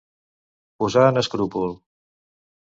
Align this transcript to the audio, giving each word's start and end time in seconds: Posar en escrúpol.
Posar 0.83 1.03
en 1.09 1.21
escrúpol. 1.23 1.77